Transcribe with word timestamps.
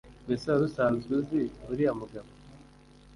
Mbese 0.25 0.45
wari 0.47 0.63
usanzwe 0.69 1.11
uzi 1.21 1.41
uriya 1.71 1.93
mugabo 1.99 2.29